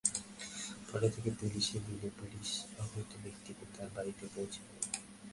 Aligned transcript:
পরে 0.87 1.07
তাঁকে 1.09 1.31
পুলিশে 1.39 1.77
দিলে, 1.87 2.07
পুলিশ 2.19 2.49
আহত 2.79 3.11
ব্যক্তিকে 3.23 3.65
তাঁর 3.75 3.89
বাড়িতে 3.95 4.25
পৌঁছে 4.35 4.61
দেয়। 4.67 4.83